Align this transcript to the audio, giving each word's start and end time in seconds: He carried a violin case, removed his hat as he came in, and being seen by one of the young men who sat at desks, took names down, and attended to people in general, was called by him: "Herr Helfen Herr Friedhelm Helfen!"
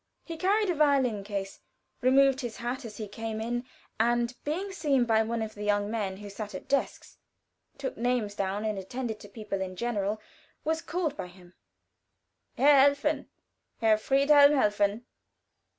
He 0.25 0.35
carried 0.35 0.67
a 0.67 0.73
violin 0.73 1.23
case, 1.23 1.59
removed 2.01 2.41
his 2.41 2.57
hat 2.57 2.85
as 2.85 2.97
he 2.97 3.07
came 3.07 3.39
in, 3.39 3.65
and 3.99 4.33
being 4.43 4.71
seen 4.71 5.05
by 5.05 5.21
one 5.21 5.43
of 5.43 5.53
the 5.53 5.61
young 5.63 5.91
men 5.91 6.17
who 6.17 6.27
sat 6.27 6.55
at 6.55 6.67
desks, 6.67 7.19
took 7.77 7.97
names 7.97 8.33
down, 8.33 8.65
and 8.65 8.79
attended 8.79 9.19
to 9.19 9.29
people 9.29 9.61
in 9.61 9.75
general, 9.75 10.19
was 10.63 10.81
called 10.81 11.15
by 11.15 11.27
him: 11.27 11.53
"Herr 12.57 12.81
Helfen 12.89 13.27
Herr 13.77 13.95
Friedhelm 13.99 14.53
Helfen!" 14.55 15.05